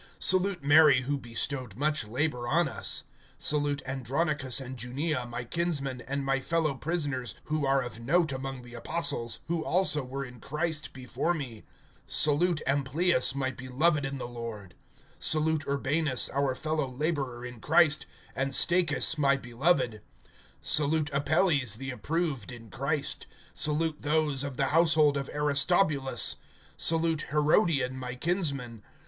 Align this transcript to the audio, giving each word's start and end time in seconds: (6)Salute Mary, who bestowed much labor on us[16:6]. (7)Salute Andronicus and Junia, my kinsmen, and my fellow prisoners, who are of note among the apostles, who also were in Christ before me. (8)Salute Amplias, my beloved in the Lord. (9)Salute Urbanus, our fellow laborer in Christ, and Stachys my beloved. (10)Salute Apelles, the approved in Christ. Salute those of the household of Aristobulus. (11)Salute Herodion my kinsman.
(6)Salute 0.19 0.63
Mary, 0.63 1.01
who 1.03 1.15
bestowed 1.15 1.75
much 1.75 2.07
labor 2.07 2.47
on 2.47 2.65
us[16:6]. 2.67 3.03
(7)Salute 3.39 3.85
Andronicus 3.85 4.59
and 4.59 4.75
Junia, 4.81 5.27
my 5.27 5.43
kinsmen, 5.43 6.01
and 6.07 6.25
my 6.25 6.39
fellow 6.39 6.73
prisoners, 6.73 7.35
who 7.43 7.67
are 7.67 7.83
of 7.83 7.99
note 7.99 8.31
among 8.31 8.63
the 8.63 8.73
apostles, 8.73 9.41
who 9.47 9.63
also 9.63 10.03
were 10.03 10.25
in 10.25 10.39
Christ 10.39 10.91
before 10.91 11.35
me. 11.35 11.65
(8)Salute 12.09 12.63
Amplias, 12.65 13.35
my 13.35 13.51
beloved 13.51 14.03
in 14.03 14.17
the 14.17 14.27
Lord. 14.27 14.73
(9)Salute 15.19 15.67
Urbanus, 15.67 16.29
our 16.29 16.55
fellow 16.55 16.89
laborer 16.89 17.45
in 17.45 17.59
Christ, 17.59 18.07
and 18.35 18.53
Stachys 18.53 19.19
my 19.19 19.37
beloved. 19.37 20.01
(10)Salute 20.63 21.13
Apelles, 21.13 21.75
the 21.75 21.91
approved 21.91 22.51
in 22.51 22.71
Christ. 22.71 23.27
Salute 23.53 24.01
those 24.01 24.43
of 24.43 24.57
the 24.57 24.69
household 24.73 25.15
of 25.15 25.29
Aristobulus. 25.29 26.37
(11)Salute 26.79 27.27
Herodion 27.29 27.91
my 27.91 28.15
kinsman. 28.15 28.81